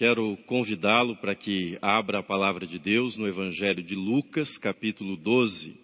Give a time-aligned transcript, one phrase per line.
[0.00, 5.76] Quero convidá-lo para que abra a palavra de Deus no Evangelho de Lucas, capítulo 12.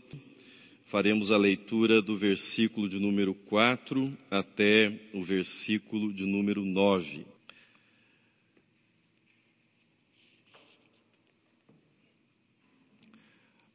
[0.86, 7.26] Faremos a leitura do versículo de número 4 até o versículo de número 9.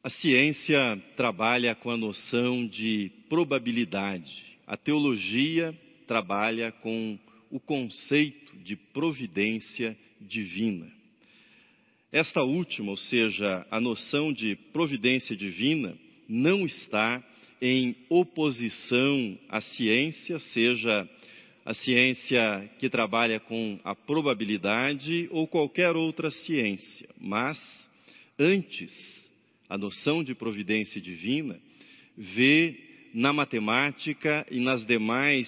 [0.03, 4.43] A ciência trabalha com a noção de probabilidade.
[4.65, 5.71] A teologia
[6.07, 7.19] trabalha com
[7.51, 10.91] o conceito de providência divina.
[12.11, 15.97] Esta última, ou seja, a noção de providência divina,
[16.27, 17.23] não está
[17.61, 21.09] em oposição à ciência, seja
[21.63, 27.59] a ciência que trabalha com a probabilidade ou qualquer outra ciência, mas
[28.37, 28.91] antes,
[29.69, 31.59] a noção de providência divina
[32.17, 32.75] vê
[33.13, 35.47] na matemática e nas demais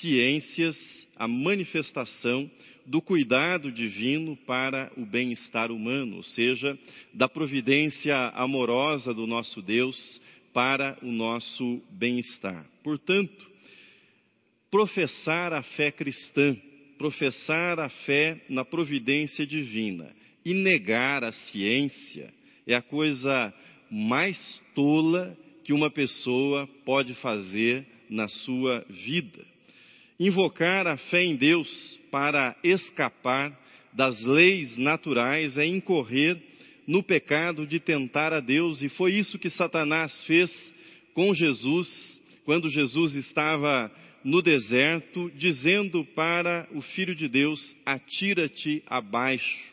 [0.00, 2.50] ciências a manifestação
[2.86, 6.78] do cuidado divino para o bem-estar humano, ou seja,
[7.12, 10.20] da providência amorosa do nosso Deus
[10.52, 12.64] para o nosso bem-estar.
[12.82, 13.50] Portanto,
[14.70, 16.56] professar a fé cristã,
[16.98, 22.32] professar a fé na providência divina e negar a ciência
[22.66, 23.52] é a coisa
[23.90, 29.53] mais tola que uma pessoa pode fazer na sua vida
[30.18, 33.52] Invocar a fé em Deus para escapar
[33.92, 36.40] das leis naturais é incorrer
[36.86, 40.50] no pecado de tentar a Deus, e foi isso que Satanás fez
[41.14, 41.88] com Jesus,
[42.44, 43.90] quando Jesus estava
[44.22, 49.72] no deserto, dizendo para o Filho de Deus: Atira-te abaixo.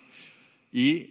[0.73, 1.09] E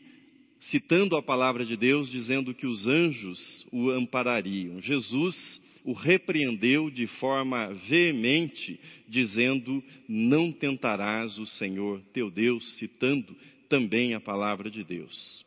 [0.61, 4.80] citando a palavra de Deus, dizendo que os anjos o amparariam.
[4.80, 13.34] Jesus o repreendeu de forma veemente, dizendo: Não tentarás o Senhor teu Deus, citando
[13.69, 15.44] também a palavra de Deus.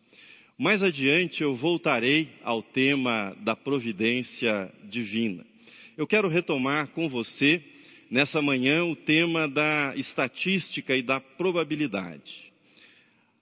[0.57, 5.46] Mais adiante eu voltarei ao tema da providência divina.
[5.97, 7.62] Eu quero retomar com você,
[8.09, 12.52] nessa manhã, o tema da estatística e da probabilidade.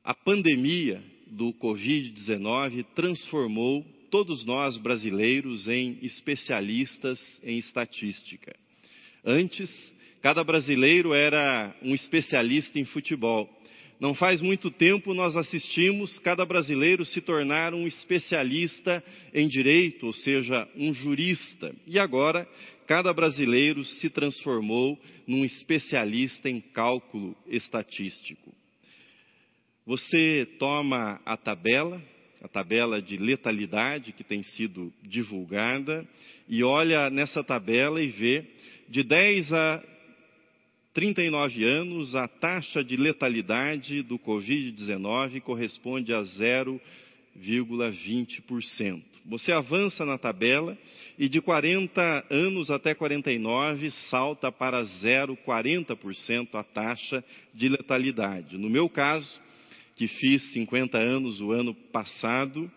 [0.03, 8.53] A pandemia do Covid-19 transformou todos nós brasileiros em especialistas em estatística.
[9.23, 9.71] Antes,
[10.21, 13.49] cada brasileiro era um especialista em futebol.
[13.97, 19.01] Não faz muito tempo nós assistimos cada brasileiro se tornar um especialista
[19.33, 21.73] em direito, ou seja, um jurista.
[21.87, 22.47] E agora,
[22.87, 28.53] cada brasileiro se transformou num especialista em cálculo estatístico.
[29.85, 32.01] Você toma a tabela
[32.43, 36.03] a tabela de letalidade que tem sido divulgada,
[36.49, 38.45] e olha nessa tabela e vê
[38.89, 39.83] de 10 a
[40.93, 49.01] 39 anos, a taxa de letalidade do Covid-19 corresponde a 0,20%.
[49.25, 50.77] Você avança na tabela
[51.17, 58.57] e de 40 anos até 49 salta para 0,40% a taxa de letalidade.
[58.57, 59.39] No meu caso,
[60.01, 62.71] que fiz 50 anos o ano passado,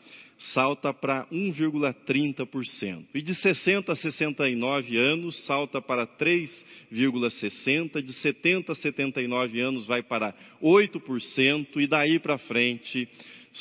[0.53, 3.07] salta para 1,30%.
[3.15, 8.03] E de 60 a 69 anos, salta para 3,60%.
[8.03, 11.81] De 70 a 79 anos, vai para 8%.
[11.81, 13.09] E daí para frente,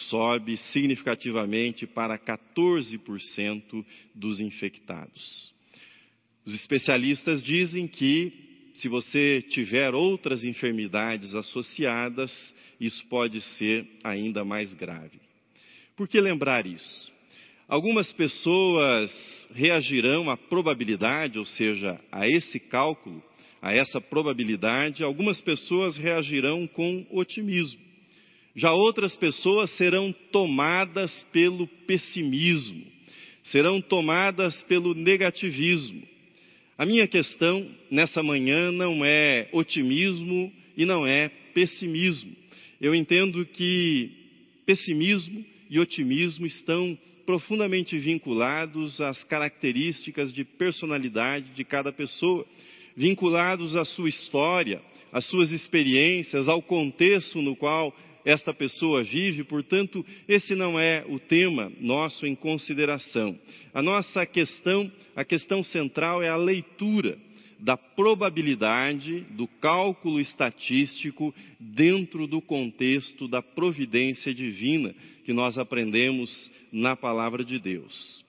[0.09, 5.53] sobe significativamente para 14% dos infectados.
[6.45, 8.33] Os especialistas dizem que
[8.73, 15.19] se você tiver outras enfermidades associadas, isso pode ser ainda mais grave.
[15.95, 17.11] Por que lembrar isso?
[17.67, 23.23] Algumas pessoas reagirão à probabilidade, ou seja, a esse cálculo,
[23.61, 27.79] a essa probabilidade, algumas pessoas reagirão com otimismo.
[28.55, 32.85] Já outras pessoas serão tomadas pelo pessimismo,
[33.43, 36.03] serão tomadas pelo negativismo.
[36.77, 42.35] A minha questão nessa manhã não é otimismo e não é pessimismo.
[42.83, 44.11] Eu entendo que
[44.65, 52.45] pessimismo e otimismo estão profundamente vinculados às características de personalidade de cada pessoa,
[52.93, 54.81] vinculados à sua história,
[55.13, 57.95] às suas experiências, ao contexto no qual
[58.25, 63.39] esta pessoa vive, portanto, esse não é o tema nosso em consideração.
[63.73, 67.17] A nossa questão, a questão central é a leitura
[67.63, 74.93] da probabilidade, do cálculo estatístico dentro do contexto da providência divina
[75.23, 78.25] que nós aprendemos na palavra de Deus.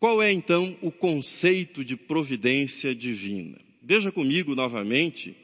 [0.00, 3.60] Qual é então o conceito de providência divina?
[3.80, 5.36] Veja comigo novamente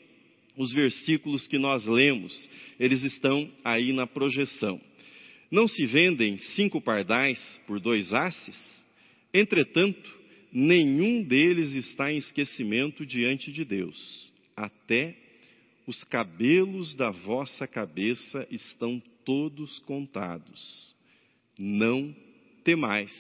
[0.56, 2.50] os versículos que nós lemos,
[2.80, 4.80] eles estão aí na projeção.
[5.52, 8.84] Não se vendem cinco pardais por dois asses?
[9.32, 10.23] Entretanto,
[10.54, 14.32] nenhum deles está em esquecimento diante de Deus.
[14.56, 15.16] Até
[15.84, 20.94] os cabelos da vossa cabeça estão todos contados.
[21.58, 22.14] Não
[22.62, 23.12] temais.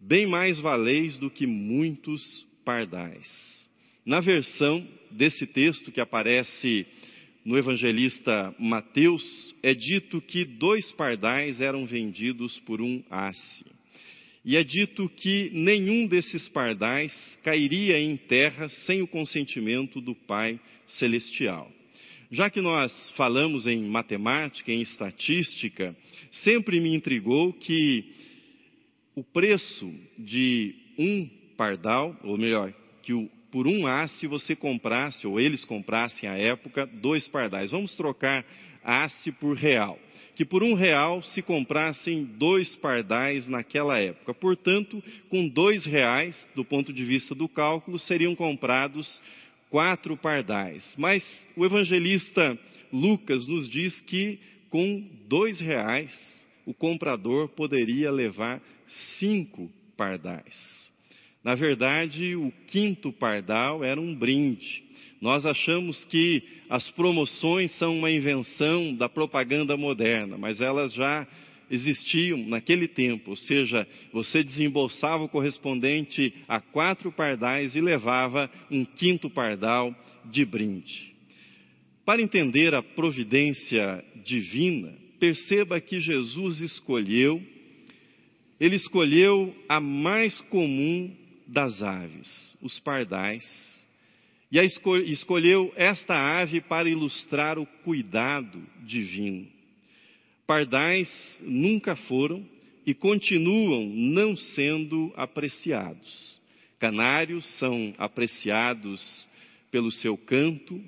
[0.00, 3.56] Bem mais valeis do que muitos pardais.
[4.04, 6.86] Na versão desse texto que aparece
[7.44, 13.75] no evangelista Mateus, é dito que dois pardais eram vendidos por um asse.
[14.46, 17.12] E é dito que nenhum desses pardais
[17.42, 21.68] cairia em terra sem o consentimento do Pai Celestial.
[22.30, 25.96] Já que nós falamos em matemática, em estatística,
[26.44, 28.04] sempre me intrigou que
[29.16, 32.72] o preço de um pardal, ou melhor,
[33.02, 37.70] que o por um asse você comprasse, ou eles comprassem à época, dois pardais.
[37.70, 38.44] Vamos trocar
[38.84, 39.98] asse por real.
[40.36, 44.32] Que por um real se comprassem dois pardais naquela época.
[44.34, 49.20] Portanto, com dois reais, do ponto de vista do cálculo, seriam comprados
[49.70, 50.94] quatro pardais.
[50.96, 51.24] Mas
[51.56, 52.56] o evangelista
[52.92, 54.38] Lucas nos diz que
[54.70, 56.12] com dois reais
[56.64, 58.60] o comprador poderia levar
[59.18, 60.86] cinco pardais.
[61.42, 64.85] Na verdade, o quinto pardal era um brinde.
[65.20, 71.26] Nós achamos que as promoções são uma invenção da propaganda moderna, mas elas já
[71.70, 78.84] existiam naquele tempo, ou seja, você desembolsava o correspondente a quatro pardais e levava um
[78.84, 81.14] quinto pardal de brinde.
[82.04, 87.42] Para entender a providência divina, perceba que Jesus escolheu,
[88.60, 91.12] ele escolheu a mais comum
[91.48, 93.44] das aves, os pardais,
[94.50, 99.46] e escolheu esta ave para ilustrar o cuidado divino.
[100.46, 101.08] Pardais
[101.42, 102.46] nunca foram
[102.86, 106.36] e continuam não sendo apreciados.
[106.78, 109.28] Canários são apreciados
[109.72, 110.80] pelo seu canto,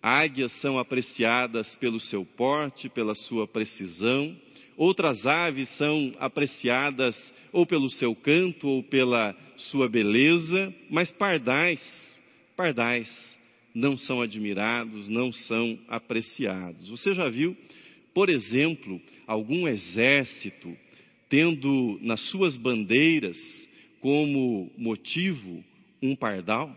[0.00, 4.36] águias são apreciadas pelo seu porte, pela sua precisão,
[4.76, 7.16] outras aves são apreciadas
[7.52, 11.80] ou pelo seu canto ou pela sua beleza, mas pardais,
[12.60, 13.08] pardais
[13.74, 16.90] não são admirados, não são apreciados.
[16.90, 17.56] Você já viu,
[18.12, 20.76] por exemplo, algum exército
[21.30, 23.38] tendo nas suas bandeiras
[24.00, 25.64] como motivo
[26.02, 26.70] um pardal?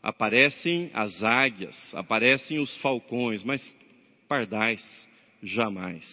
[0.00, 3.60] Aparecem as águias, aparecem os falcões, mas
[4.28, 5.08] pardais
[5.42, 6.06] jamais.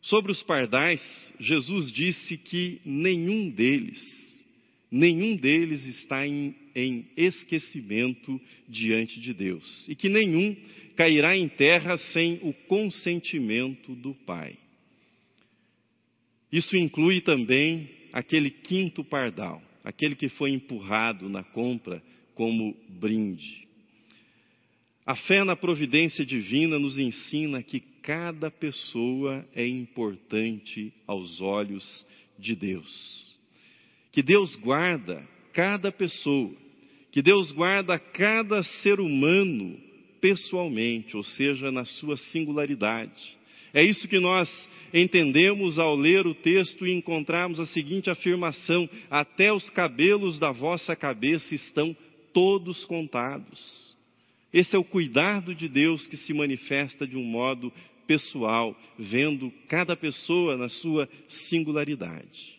[0.00, 1.02] Sobre os pardais,
[1.38, 4.00] Jesus disse que nenhum deles,
[4.90, 10.56] nenhum deles está em, em, esquecimento diante de Deus e que nenhum
[10.96, 14.56] cairá em terra sem o consentimento do Pai.
[16.50, 22.02] Isso inclui também aquele quinto pardal, aquele que foi empurrado na compra
[22.34, 23.66] como brinde.
[25.04, 32.06] A fé na providência divina nos ensina que cada pessoa é importante aos olhos
[32.38, 33.38] de Deus.
[34.12, 36.54] Que Deus guarda cada pessoa,
[37.18, 39.76] que Deus guarda cada ser humano
[40.20, 43.36] pessoalmente, ou seja, na sua singularidade.
[43.74, 44.48] É isso que nós
[44.94, 50.94] entendemos ao ler o texto e encontrarmos a seguinte afirmação: Até os cabelos da vossa
[50.94, 51.96] cabeça estão
[52.32, 53.96] todos contados.
[54.52, 57.72] Esse é o cuidado de Deus que se manifesta de um modo
[58.06, 61.08] pessoal, vendo cada pessoa na sua
[61.48, 62.56] singularidade.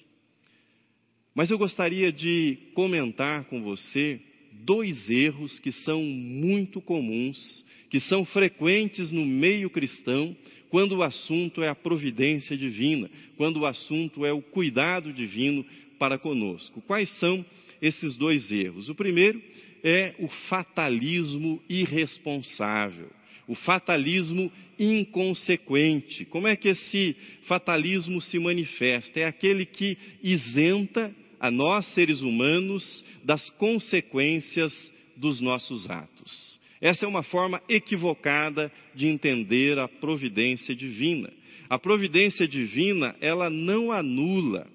[1.33, 4.19] Mas eu gostaria de comentar com você
[4.51, 10.35] dois erros que são muito comuns, que são frequentes no meio cristão,
[10.69, 15.65] quando o assunto é a providência divina, quando o assunto é o cuidado divino
[15.97, 16.81] para conosco.
[16.81, 17.43] Quais são
[17.81, 18.89] esses dois erros?
[18.89, 19.41] O primeiro
[19.83, 23.09] é o fatalismo irresponsável,
[23.47, 26.25] o fatalismo inconsequente.
[26.25, 29.19] Como é que esse fatalismo se manifesta?
[29.19, 34.73] É aquele que isenta a nós, seres humanos, das consequências
[35.15, 36.59] dos nossos atos.
[36.81, 41.31] Essa é uma forma equivocada de entender a providência divina.
[41.69, 44.65] A providência divina, ela não anula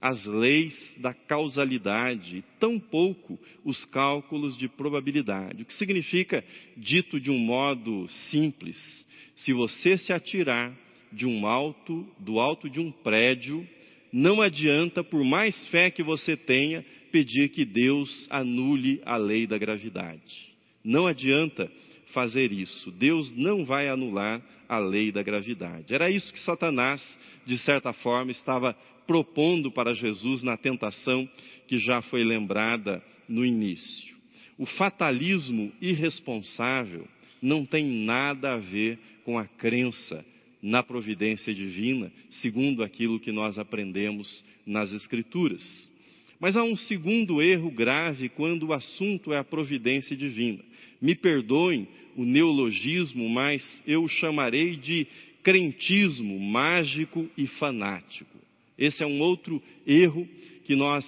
[0.00, 5.62] as leis da causalidade, tampouco os cálculos de probabilidade.
[5.62, 6.44] O que significa,
[6.76, 8.76] dito de um modo simples,
[9.34, 10.72] se você se atirar
[11.12, 13.66] de um alto, do alto de um prédio,
[14.12, 19.58] não adianta, por mais fé que você tenha, pedir que Deus anule a lei da
[19.58, 20.48] gravidade.
[20.84, 21.70] Não adianta
[22.12, 22.90] fazer isso.
[22.92, 25.94] Deus não vai anular a lei da gravidade.
[25.94, 27.02] Era isso que Satanás,
[27.46, 28.74] de certa forma, estava
[29.06, 31.28] propondo para Jesus na tentação
[31.66, 34.16] que já foi lembrada no início.
[34.58, 37.06] O fatalismo irresponsável
[37.40, 40.24] não tem nada a ver com a crença
[40.62, 45.92] na providência divina, segundo aquilo que nós aprendemos nas Escrituras.
[46.40, 50.64] Mas há um segundo erro grave quando o assunto é a providência divina.
[51.00, 51.86] Me perdoem
[52.16, 55.06] o neologismo, mas eu o chamarei de
[55.42, 58.38] crentismo mágico e fanático.
[58.76, 60.28] Esse é um outro erro
[60.64, 61.04] que nós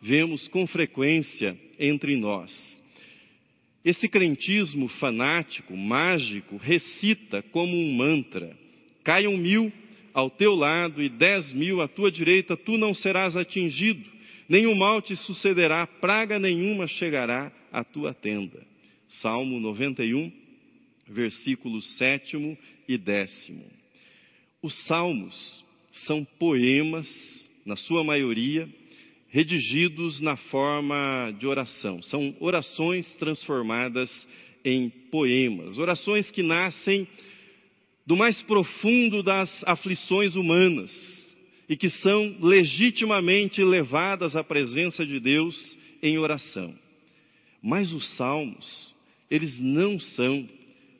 [0.00, 2.78] vemos com frequência entre nós.
[3.84, 8.56] Esse crentismo fanático, mágico, recita como um mantra:
[9.08, 9.72] caiam mil
[10.12, 14.04] ao teu lado e dez mil à tua direita, tu não serás atingido,
[14.46, 18.62] nenhum mal te sucederá, praga nenhuma chegará à tua tenda.
[19.08, 20.30] Salmo 91,
[21.08, 23.64] versículos 7 e décimo.
[24.62, 25.64] Os salmos
[26.06, 27.08] são poemas,
[27.64, 28.68] na sua maioria,
[29.30, 32.02] redigidos na forma de oração.
[32.02, 34.10] São orações transformadas
[34.62, 37.08] em poemas, orações que nascem
[38.08, 40.90] do mais profundo das aflições humanas
[41.68, 46.74] e que são legitimamente levadas à presença de Deus em oração.
[47.62, 48.94] Mas os salmos,
[49.30, 50.48] eles não são,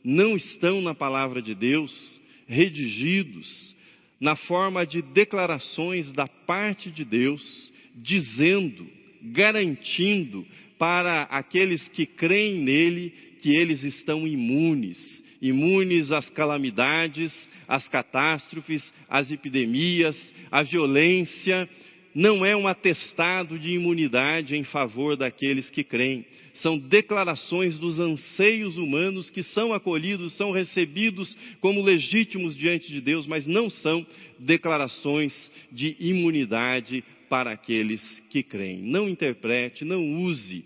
[0.05, 3.75] não estão na palavra de Deus redigidos
[4.21, 8.87] na forma de declarações da parte de Deus, dizendo,
[9.23, 10.45] garantindo
[10.79, 17.33] para aqueles que creem nele que eles estão imunes, imunes às calamidades,
[17.67, 20.17] às catástrofes, às epidemias,
[20.51, 21.69] à violência.
[22.15, 26.25] Não é um atestado de imunidade em favor daqueles que creem.
[26.55, 33.27] São declarações dos anseios humanos que são acolhidos, são recebidos como legítimos diante de Deus,
[33.27, 34.05] mas não são
[34.39, 35.33] declarações
[35.71, 38.83] de imunidade para aqueles que creem.
[38.83, 40.65] Não interprete, não use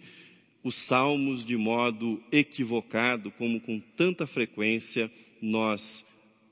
[0.63, 5.83] os salmos de modo equivocado, como com tanta frequência nós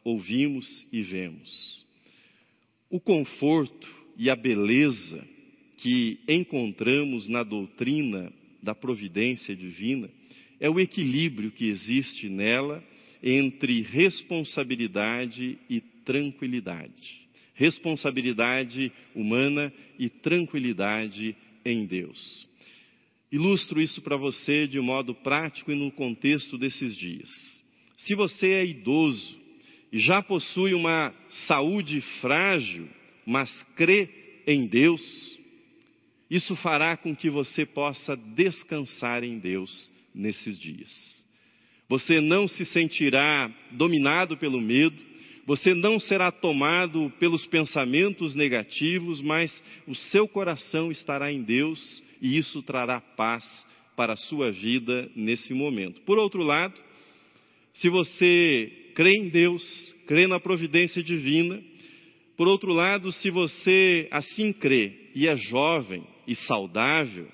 [0.04, 1.84] ouvimos e vemos.
[2.90, 5.24] O conforto e a beleza
[5.78, 10.10] que encontramos na doutrina da providência divina
[10.58, 12.84] é o equilíbrio que existe nela
[13.22, 17.20] entre responsabilidade e tranquilidade.
[17.54, 22.49] Responsabilidade humana e tranquilidade em Deus.
[23.32, 27.30] Ilustro isso para você de modo prático e no contexto desses dias.
[27.98, 29.38] Se você é idoso
[29.92, 31.14] e já possui uma
[31.46, 32.88] saúde frágil,
[33.24, 35.00] mas crê em Deus,
[36.28, 40.90] isso fará com que você possa descansar em Deus nesses dias.
[41.88, 44.96] Você não se sentirá dominado pelo medo,
[45.50, 49.50] você não será tomado pelos pensamentos negativos, mas
[49.84, 53.44] o seu coração estará em Deus e isso trará paz
[53.96, 56.02] para a sua vida nesse momento.
[56.02, 56.80] Por outro lado,
[57.74, 59.60] se você crê em Deus,
[60.06, 61.60] crê na providência divina,
[62.36, 67.26] por outro lado, se você assim crê e é jovem e saudável,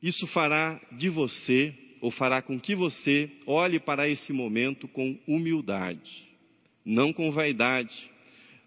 [0.00, 6.27] isso fará de você, ou fará com que você olhe para esse momento com humildade,
[6.88, 8.10] não com vaidade.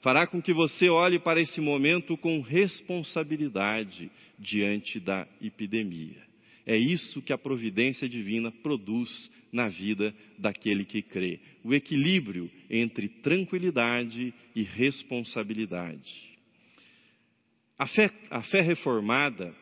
[0.01, 6.21] Fará com que você olhe para esse momento com responsabilidade diante da epidemia.
[6.65, 9.09] É isso que a providência divina produz
[9.51, 11.39] na vida daquele que crê.
[11.63, 16.31] O equilíbrio entre tranquilidade e responsabilidade.
[17.77, 19.53] A fé, a fé reformada,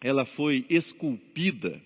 [0.00, 1.80] ela foi esculpida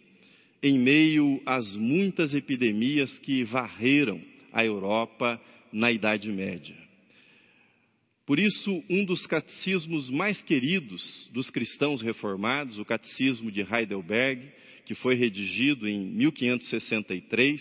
[0.63, 5.41] em meio às muitas epidemias que varreram a Europa
[5.75, 6.77] na Idade Média.
[8.25, 14.41] Por isso, um dos catecismos mais queridos dos cristãos reformados, o Catecismo de Heidelberg,
[14.87, 17.61] que foi redigido em 1563,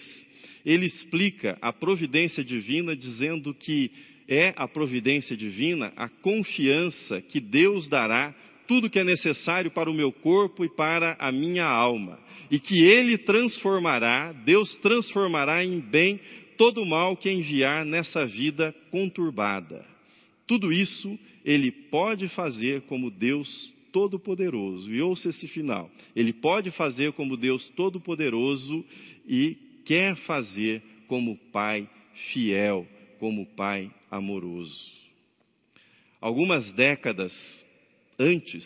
[0.66, 3.92] ele explica a providência divina dizendo que
[4.28, 8.34] é a providência divina a confiança que Deus dará
[8.68, 12.18] tudo que é necessário para o meu corpo e para a minha alma,
[12.50, 16.20] e que Ele transformará, Deus transformará em bem
[16.64, 19.86] todo o mal que enviar nessa vida conturbada.
[20.48, 24.90] Tudo isso ele pode fazer como Deus Todo-Poderoso.
[24.90, 25.92] E ouça esse final.
[26.16, 28.86] Ele pode fazer como Deus Todo-Poderoso
[29.28, 31.86] e quer fazer como Pai
[32.32, 32.88] fiel,
[33.20, 34.90] como Pai amoroso.
[36.22, 37.34] Algumas décadas
[38.18, 38.66] antes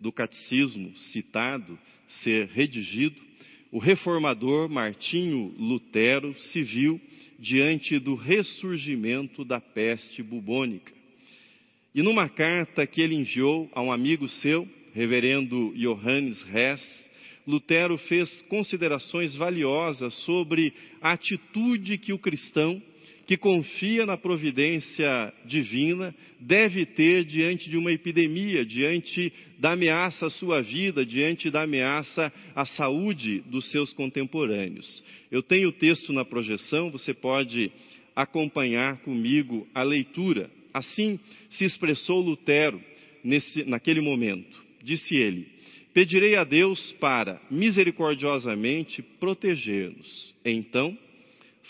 [0.00, 3.22] do catecismo citado ser redigido,
[3.70, 7.00] o reformador Martinho Lutero se viu
[7.38, 10.92] diante do ressurgimento da peste bubônica.
[11.94, 17.10] E numa carta que ele enviou a um amigo seu, reverendo Johannes Hess,
[17.46, 22.82] Lutero fez considerações valiosas sobre a atitude que o cristão
[23.26, 30.30] que confia na providência divina deve ter diante de uma epidemia, diante da ameaça à
[30.30, 35.04] sua vida, diante da ameaça à saúde dos seus contemporâneos.
[35.30, 37.72] Eu tenho o texto na projeção, você pode
[38.14, 40.48] acompanhar comigo a leitura.
[40.72, 41.18] Assim
[41.50, 42.80] se expressou Lutero
[43.24, 44.64] nesse, naquele momento.
[44.84, 45.48] Disse ele:
[45.92, 50.34] Pedirei a Deus para misericordiosamente proteger-nos.
[50.44, 50.96] Então,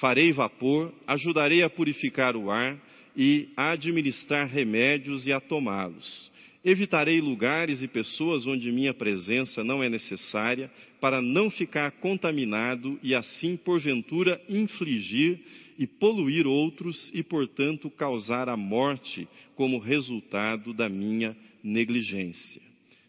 [0.01, 2.79] farei vapor, ajudarei a purificar o ar
[3.17, 6.31] e a administrar remédios e a tomá-los.
[6.65, 13.15] Evitarei lugares e pessoas onde minha presença não é necessária, para não ficar contaminado e
[13.15, 15.39] assim, porventura, infligir
[15.79, 22.63] e poluir outros e, portanto, causar a morte como resultado da minha negligência.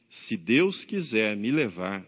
[0.09, 2.05] Se Deus quiser me levar,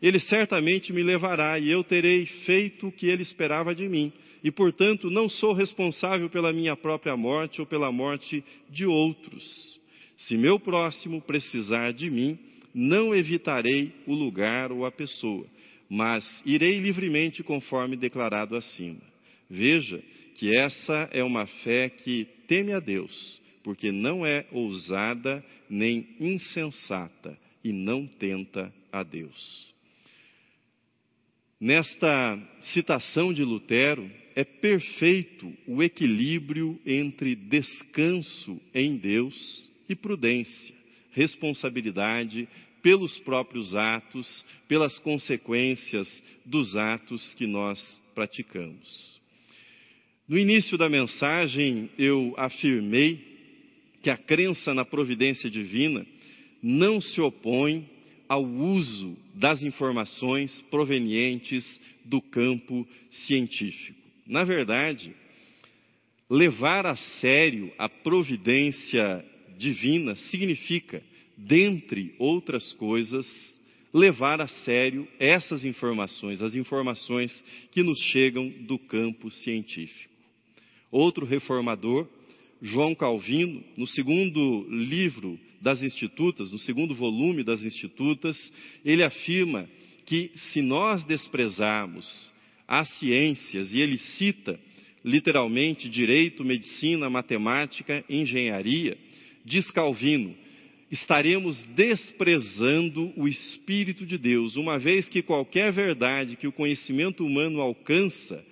[0.00, 4.12] ele certamente me levará e eu terei feito o que ele esperava de mim.
[4.42, 9.80] E, portanto, não sou responsável pela minha própria morte ou pela morte de outros.
[10.16, 12.38] Se meu próximo precisar de mim,
[12.72, 15.46] não evitarei o lugar ou a pessoa,
[15.88, 19.00] mas irei livremente conforme declarado acima.
[19.50, 20.00] Veja
[20.36, 27.36] que essa é uma fé que teme a Deus, porque não é ousada nem insensata
[27.64, 29.74] e não tenta a Deus.
[31.60, 32.38] Nesta
[32.72, 40.72] citação de Lutero, é perfeito o equilíbrio entre descanso em Deus e prudência,
[41.10, 42.48] responsabilidade
[42.80, 49.20] pelos próprios atos, pelas consequências dos atos que nós praticamos.
[50.28, 53.18] No início da mensagem, eu afirmei
[54.00, 56.06] que a crença na providência divina
[56.62, 57.84] não se opõe
[58.28, 63.98] ao uso das informações provenientes do campo científico.
[64.26, 65.14] Na verdade,
[66.28, 69.24] levar a sério a providência
[69.56, 71.02] divina significa,
[71.36, 73.26] dentre outras coisas,
[73.92, 80.12] levar a sério essas informações, as informações que nos chegam do campo científico.
[80.90, 82.06] Outro reformador,
[82.60, 88.52] João Calvino, no segundo livro das Institutas, no segundo volume das Institutas,
[88.84, 89.68] ele afirma
[90.06, 92.32] que se nós desprezarmos
[92.66, 94.58] as ciências, e ele cita
[95.04, 98.96] literalmente direito, medicina, matemática, engenharia,
[99.44, 100.34] diz Calvino,
[100.90, 107.60] estaremos desprezando o Espírito de Deus, uma vez que qualquer verdade que o conhecimento humano
[107.60, 108.44] alcança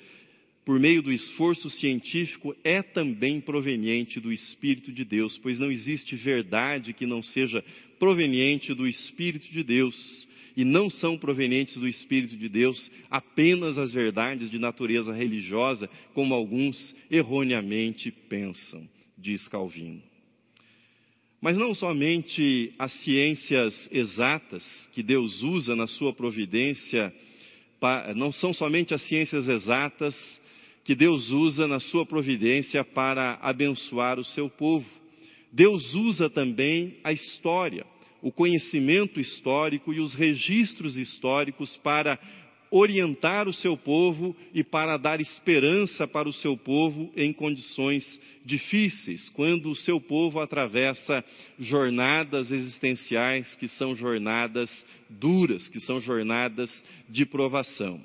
[0.66, 6.16] por meio do esforço científico, é também proveniente do Espírito de Deus, pois não existe
[6.16, 7.64] verdade que não seja
[8.00, 10.26] proveniente do Espírito de Deus.
[10.56, 16.34] E não são provenientes do Espírito de Deus apenas as verdades de natureza religiosa, como
[16.34, 20.02] alguns erroneamente pensam, diz Calvino.
[21.40, 27.14] Mas não somente as ciências exatas que Deus usa na sua providência,
[28.16, 30.16] não são somente as ciências exatas
[30.86, 34.86] que Deus usa na sua providência para abençoar o seu povo.
[35.52, 37.84] Deus usa também a história,
[38.22, 42.16] o conhecimento histórico e os registros históricos para
[42.70, 48.04] orientar o seu povo e para dar esperança para o seu povo em condições
[48.44, 51.24] difíceis, quando o seu povo atravessa
[51.58, 54.70] jornadas existenciais que são jornadas
[55.10, 58.00] duras, que são jornadas de provação.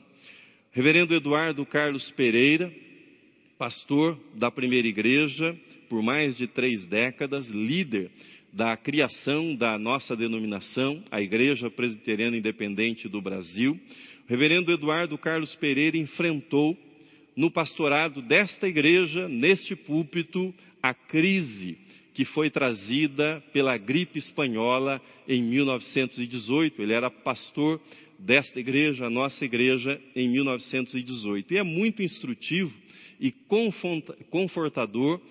[0.74, 2.72] Reverendo Eduardo Carlos Pereira,
[3.58, 5.54] pastor da primeira igreja
[5.90, 8.10] por mais de três décadas, líder
[8.54, 13.74] da criação da nossa denominação, a Igreja Presbiteriana Independente do Brasil.
[13.74, 16.78] O reverendo Eduardo Carlos Pereira enfrentou
[17.36, 21.78] no pastorado desta igreja, neste púlpito, a crise
[22.14, 26.82] que foi trazida pela gripe espanhola em 1918.
[26.82, 27.82] Ele era pastor
[28.22, 31.54] desta igreja, a nossa igreja, em 1918.
[31.54, 32.74] E é muito instrutivo
[33.20, 33.32] e
[34.30, 35.22] confortador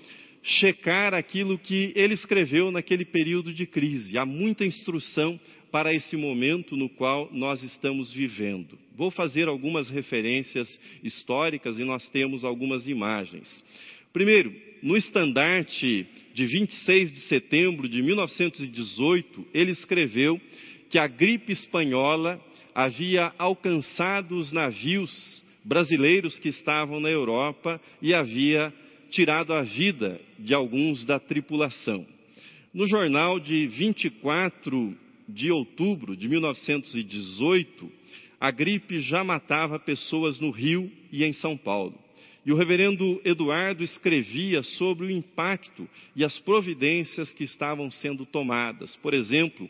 [0.42, 4.16] checar aquilo que ele escreveu naquele período de crise.
[4.16, 5.38] Há muita instrução
[5.70, 8.78] para esse momento no qual nós estamos vivendo.
[8.96, 10.68] Vou fazer algumas referências
[11.02, 13.64] históricas e nós temos algumas imagens.
[14.12, 20.40] Primeiro, no estandarte de 26 de setembro de 1918, ele escreveu
[20.88, 22.40] que a gripe espanhola
[22.74, 28.72] havia alcançado os navios brasileiros que estavam na Europa e havia
[29.10, 32.06] tirado a vida de alguns da tripulação.
[32.72, 34.96] No jornal de 24
[35.28, 37.90] de outubro de 1918,
[38.40, 41.98] a gripe já matava pessoas no Rio e em São Paulo.
[42.44, 48.96] E o reverendo Eduardo escrevia sobre o impacto e as providências que estavam sendo tomadas.
[48.96, 49.68] Por exemplo,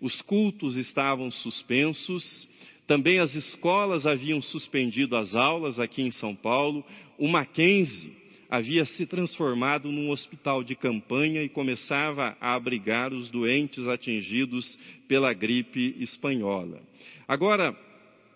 [0.00, 2.48] os cultos estavam suspensos,
[2.86, 6.84] também as escolas haviam suspendido as aulas aqui em São Paulo,
[7.18, 8.12] o Mackenzie
[8.50, 15.32] havia se transformado num hospital de campanha e começava a abrigar os doentes atingidos pela
[15.32, 16.82] gripe espanhola.
[17.28, 17.76] Agora,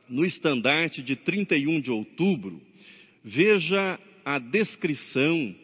[0.09, 2.63] no estandarte de 31 de outubro,
[3.25, 5.55] veja a descrição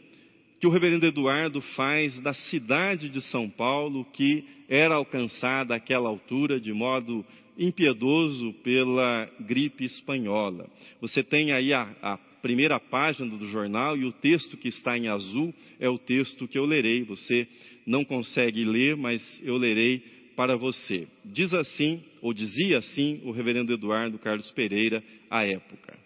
[0.61, 6.61] que o reverendo Eduardo faz da cidade de São Paulo, que era alcançada àquela altura
[6.61, 7.25] de modo
[7.59, 10.71] impiedoso pela gripe espanhola.
[11.01, 15.09] Você tem aí a, a primeira página do jornal e o texto que está em
[15.09, 17.05] azul é o texto que eu lerei.
[17.05, 17.49] Você
[17.87, 20.03] não consegue ler, mas eu lerei
[20.37, 21.09] para você.
[21.25, 26.00] Diz assim, ou dizia assim, o reverendo Eduardo Carlos Pereira à época.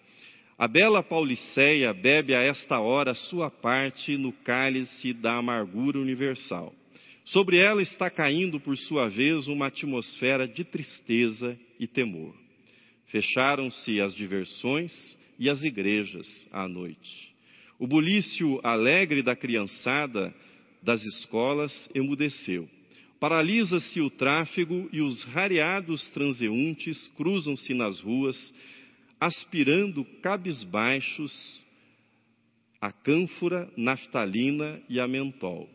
[0.59, 6.73] A bela Pauliceia bebe a esta hora sua parte no cálice da amargura universal.
[7.25, 12.35] Sobre ela está caindo, por sua vez, uma atmosfera de tristeza e temor.
[13.07, 14.93] Fecharam-se as diversões,
[15.39, 17.35] e as igrejas à noite.
[17.79, 20.35] O bulício alegre da criançada
[20.83, 22.69] das escolas emudeceu.
[23.19, 28.55] Paralisa-se o tráfego e os rareados transeuntes cruzam-se nas ruas,
[29.25, 31.33] aspirando cabisbaixos
[32.79, 35.67] a cânfora, naftalina e a mentol.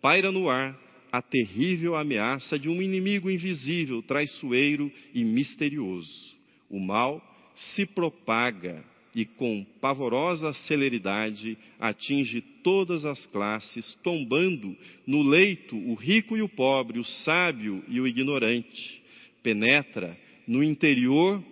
[0.00, 0.78] Paira no ar
[1.10, 6.36] a terrível ameaça de um inimigo invisível, traiçoeiro e misterioso.
[6.70, 7.20] O mal
[7.54, 16.36] se propaga e com pavorosa celeridade atinge todas as classes, tombando no leito o rico
[16.36, 19.02] e o pobre, o sábio e o ignorante.
[19.42, 21.42] Penetra no interior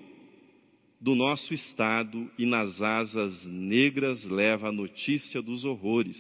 [1.01, 6.17] do nosso estado e nas asas negras leva a notícia dos horrores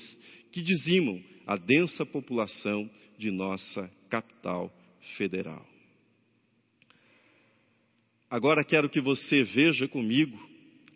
[0.50, 2.88] que dizimam a densa população
[3.18, 4.72] de nossa capital
[5.16, 5.66] federal.
[8.30, 10.38] Agora quero que você veja comigo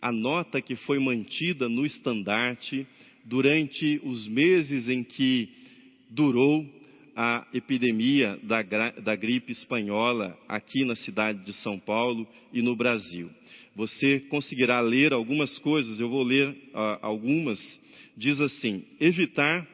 [0.00, 2.86] a nota que foi mantida no estandarte
[3.24, 5.48] durante os meses em que
[6.10, 6.64] durou
[7.16, 13.30] a epidemia da, da, gripe espanhola aqui na cidade de São Paulo e no Brasil.
[13.74, 17.60] Você conseguirá ler algumas coisas, eu vou ler uh, algumas.
[18.16, 19.66] Diz assim: evitar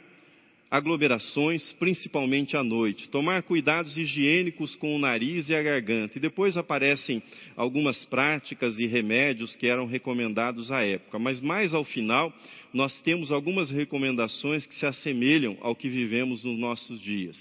[0.71, 6.17] aglomerações, principalmente à noite, tomar cuidados higiênicos com o nariz e a garganta.
[6.17, 7.21] E depois aparecem
[7.57, 11.19] algumas práticas e remédios que eram recomendados à época.
[11.19, 12.33] Mas mais ao final,
[12.73, 17.37] nós temos algumas recomendações que se assemelham ao que vivemos nos nossos dias.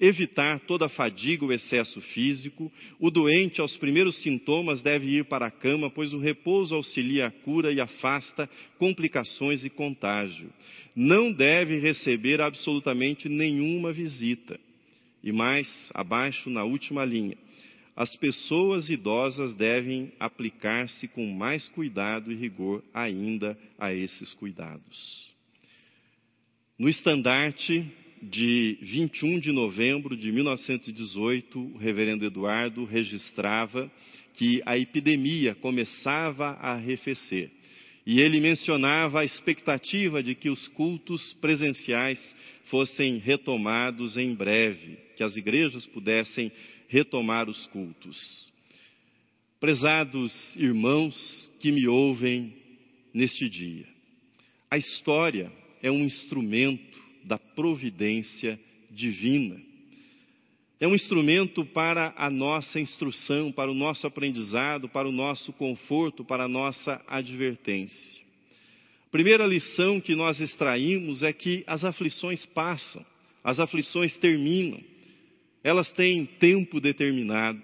[0.00, 2.72] Evitar toda fadiga ou excesso físico.
[2.98, 7.30] O doente, aos primeiros sintomas, deve ir para a cama, pois o repouso auxilia a
[7.30, 10.50] cura e afasta complicações e contágio
[10.94, 14.58] não deve receber absolutamente nenhuma visita.
[15.22, 17.36] E mais abaixo, na última linha,
[17.96, 25.34] as pessoas idosas devem aplicar-se com mais cuidado e rigor ainda a esses cuidados.
[26.78, 27.90] No estandarte
[28.30, 33.90] de 21 de novembro de 1918, o reverendo Eduardo registrava
[34.34, 37.50] que a epidemia começava a arrefecer
[38.06, 42.20] e ele mencionava a expectativa de que os cultos presenciais
[42.66, 46.52] fossem retomados em breve, que as igrejas pudessem
[46.88, 48.52] retomar os cultos.
[49.58, 52.52] Prezados irmãos que me ouvem
[53.14, 53.86] neste dia,
[54.70, 55.50] a história
[55.82, 58.58] é um instrumento da providência
[58.90, 59.74] divina
[60.84, 66.24] é um instrumento para a nossa instrução, para o nosso aprendizado, para o nosso conforto,
[66.24, 68.22] para a nossa advertência.
[69.10, 73.02] Primeira lição que nós extraímos é que as aflições passam,
[73.42, 74.78] as aflições terminam,
[75.62, 77.62] elas têm tempo determinado.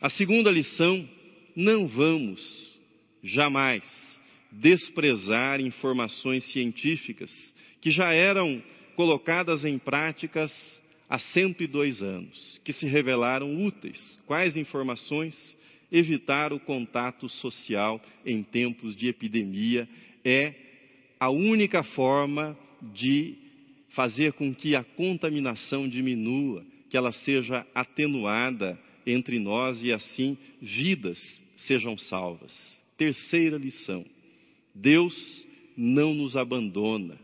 [0.00, 1.08] A segunda lição,
[1.56, 2.78] não vamos
[3.22, 3.82] jamais
[4.50, 7.30] desprezar informações científicas
[7.80, 8.62] que já eram
[8.96, 10.52] colocadas em práticas
[11.08, 14.18] há 102 anos, que se revelaram úteis.
[14.26, 15.56] Quais informações?
[15.90, 19.86] Evitar o contato social em tempos de epidemia
[20.24, 20.54] é
[21.20, 22.58] a única forma
[22.94, 23.36] de
[23.90, 31.20] fazer com que a contaminação diminua, que ela seja atenuada entre nós e assim vidas
[31.58, 32.82] sejam salvas.
[32.96, 34.04] Terceira lição:
[34.74, 37.18] Deus não nos abandona,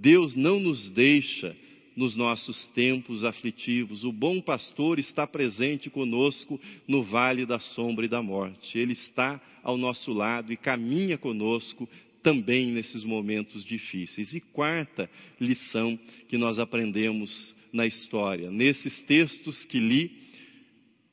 [0.00, 1.56] Deus não nos deixa
[1.96, 4.04] nos nossos tempos aflitivos.
[4.04, 8.78] O bom pastor está presente conosco no vale da sombra e da morte.
[8.78, 11.88] Ele está ao nosso lado e caminha conosco
[12.22, 14.32] também nesses momentos difíceis.
[14.32, 20.10] E quarta lição que nós aprendemos na história, nesses textos que li,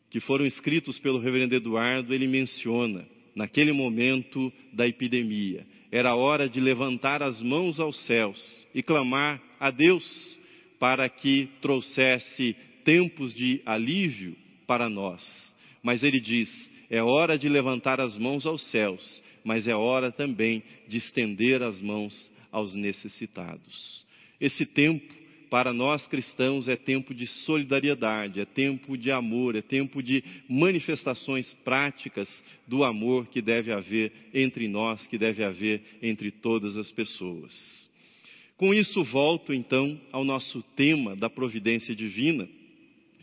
[0.09, 6.59] que foram escritos pelo reverendo Eduardo, ele menciona, naquele momento da epidemia, era hora de
[6.59, 10.39] levantar as mãos aos céus e clamar a Deus
[10.79, 15.23] para que trouxesse tempos de alívio para nós.
[15.83, 16.49] Mas ele diz:
[16.89, 21.81] é hora de levantar as mãos aos céus, mas é hora também de estender as
[21.81, 24.05] mãos aos necessitados.
[24.39, 25.13] Esse tempo,
[25.55, 31.53] para nós cristãos, é tempo de solidariedade, é tempo de amor, é tempo de manifestações
[31.63, 32.29] práticas
[32.67, 37.89] do amor que deve haver entre nós, que deve haver entre todas as pessoas.
[38.57, 42.49] Com isso, volto então ao nosso tema da providência divina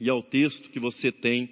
[0.01, 1.51] e ao texto que você tem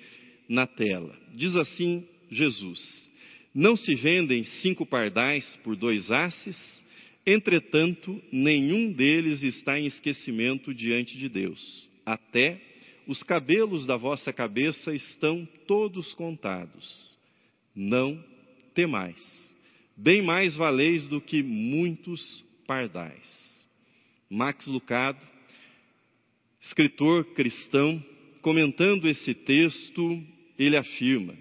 [0.49, 1.15] na tela.
[1.35, 3.13] Diz assim Jesus:
[3.55, 6.81] Não se vendem cinco pardais por dois asses,
[7.27, 11.89] entretanto, nenhum deles está em esquecimento diante de Deus.
[12.05, 12.61] Até
[13.07, 17.19] os cabelos da vossa cabeça estão todos contados.
[17.75, 18.23] Não
[18.75, 19.55] temais.
[19.97, 23.51] Bem mais valeis do que muitos pardais.
[24.31, 25.21] Max Lucado,
[26.61, 28.03] escritor cristão,
[28.43, 30.23] comentando esse texto,
[30.59, 31.35] ele afirma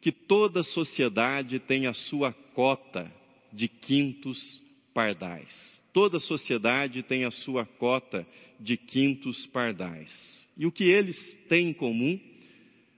[0.00, 3.10] que toda sociedade tem a sua cota
[3.52, 4.62] de quintos
[5.00, 5.80] pardais.
[5.94, 8.26] Toda sociedade tem a sua cota
[8.60, 10.10] de quintos pardais.
[10.58, 11.16] E o que eles
[11.48, 12.20] têm em comum?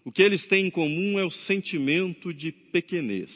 [0.04, 3.30] O que eles têm em comum é o sentimento de pequenez.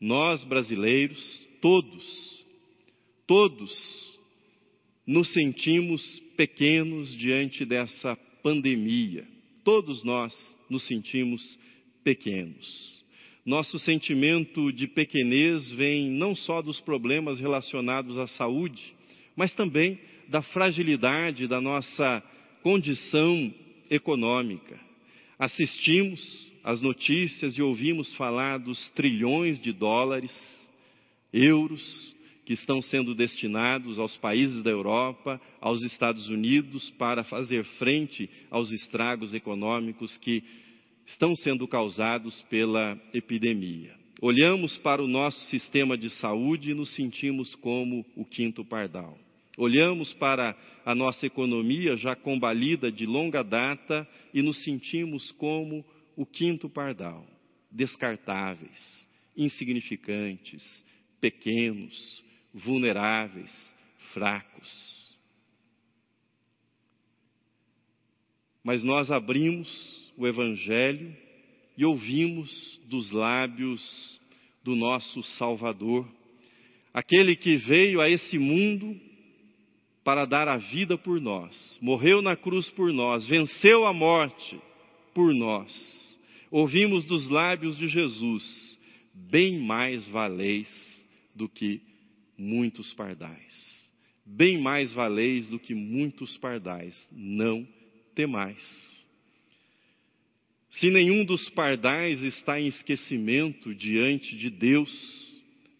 [0.00, 2.44] Nós brasileiros, todos,
[3.24, 4.18] todos
[5.06, 6.02] nos sentimos
[6.36, 9.24] pequenos diante dessa pandemia.
[9.62, 10.34] Todos nós
[10.68, 11.56] nos sentimos
[12.02, 12.97] pequenos.
[13.48, 18.94] Nosso sentimento de pequenez vem não só dos problemas relacionados à saúde,
[19.34, 22.22] mas também da fragilidade da nossa
[22.62, 23.50] condição
[23.88, 24.78] econômica.
[25.38, 30.30] Assistimos às notícias e ouvimos falar dos trilhões de dólares,
[31.32, 38.28] euros, que estão sendo destinados aos países da Europa, aos Estados Unidos, para fazer frente
[38.50, 40.44] aos estragos econômicos que
[41.08, 43.96] estão sendo causados pela epidemia.
[44.20, 49.18] Olhamos para o nosso sistema de saúde e nos sentimos como o quinto pardal.
[49.56, 56.26] Olhamos para a nossa economia já combalida de longa data e nos sentimos como o
[56.26, 57.26] quinto pardal,
[57.70, 60.62] descartáveis, insignificantes,
[61.20, 63.74] pequenos, vulneráveis,
[64.12, 65.16] fracos.
[68.62, 71.16] Mas nós abrimos o Evangelho
[71.76, 74.20] e ouvimos dos lábios
[74.64, 76.06] do nosso Salvador,
[76.92, 79.00] aquele que veio a esse mundo
[80.02, 84.60] para dar a vida por nós, morreu na cruz por nós, venceu a morte
[85.14, 86.18] por nós.
[86.50, 88.76] Ouvimos dos lábios de Jesus:
[89.14, 90.68] bem mais valeis
[91.32, 91.80] do que
[92.36, 93.88] muitos pardais.
[94.26, 97.66] Bem mais valeis do que muitos pardais, não
[98.16, 98.97] temais.
[100.78, 104.88] Se nenhum dos pardais está em esquecimento diante de Deus,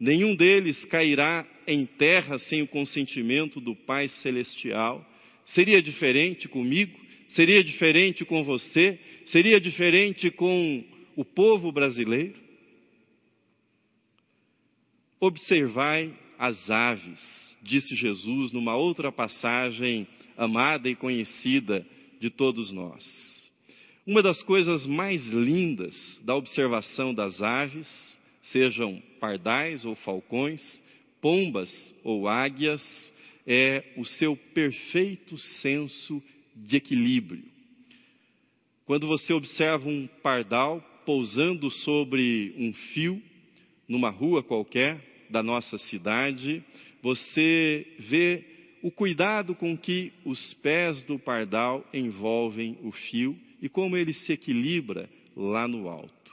[0.00, 5.06] nenhum deles cairá em terra sem o consentimento do Pai Celestial.
[5.46, 6.98] Seria diferente comigo?
[7.28, 8.98] Seria diferente com você?
[9.26, 10.84] Seria diferente com
[11.14, 12.34] o povo brasileiro?
[15.20, 21.86] Observai as aves, disse Jesus numa outra passagem amada e conhecida
[22.20, 23.37] de todos nós.
[24.08, 27.86] Uma das coisas mais lindas da observação das aves,
[28.44, 30.62] sejam pardais ou falcões,
[31.20, 31.70] pombas
[32.02, 32.82] ou águias,
[33.46, 36.22] é o seu perfeito senso
[36.56, 37.44] de equilíbrio.
[38.86, 43.22] Quando você observa um pardal pousando sobre um fio,
[43.86, 46.64] numa rua qualquer, da nossa cidade,
[47.02, 48.42] você vê
[48.82, 54.32] o cuidado com que os pés do pardal envolvem o fio e como ele se
[54.32, 56.32] equilibra lá no alto.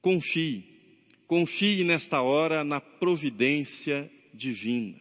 [0.00, 0.64] Confie,
[1.26, 4.98] confie nesta hora na providência divina.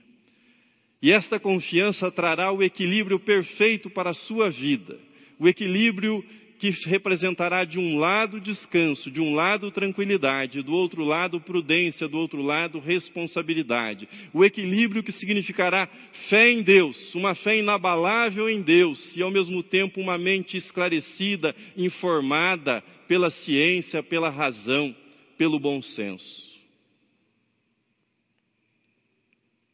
[1.01, 4.99] E esta confiança trará o equilíbrio perfeito para a sua vida,
[5.39, 6.23] o equilíbrio
[6.59, 12.17] que representará de um lado descanso, de um lado tranquilidade, do outro lado prudência, do
[12.17, 14.07] outro lado responsabilidade.
[14.33, 15.87] O equilíbrio que significará
[16.29, 21.55] fé em Deus, uma fé inabalável em Deus e ao mesmo tempo uma mente esclarecida,
[21.77, 24.93] informada pela ciência, pela razão,
[25.37, 26.49] pelo bom senso.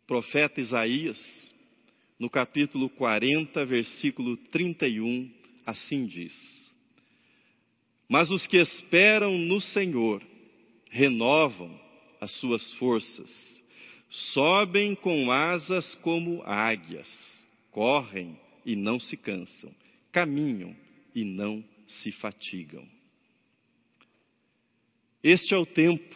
[0.06, 1.20] Profeta Isaías,
[2.20, 5.32] no capítulo 40, versículo 31,
[5.66, 6.65] assim diz:
[8.08, 10.22] mas os que esperam no Senhor
[10.90, 11.80] renovam
[12.22, 13.64] as suas forças,
[14.10, 17.10] sobem com asas como águias,
[17.72, 19.74] correm e não se cansam,
[20.12, 20.76] caminham
[21.14, 22.88] e não se fatigam.
[25.24, 26.16] Este é o tempo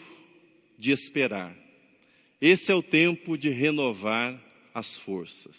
[0.77, 1.55] de esperar,
[2.39, 4.39] esse é o tempo de renovar
[4.73, 5.57] as forças.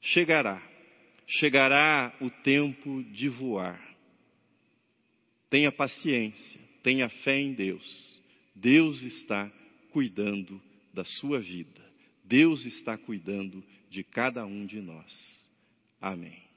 [0.00, 0.60] Chegará,
[1.28, 3.91] chegará o tempo de voar
[5.52, 8.22] Tenha paciência, tenha fé em Deus.
[8.54, 9.52] Deus está
[9.90, 10.58] cuidando
[10.94, 11.92] da sua vida.
[12.24, 15.46] Deus está cuidando de cada um de nós.
[16.00, 16.51] Amém.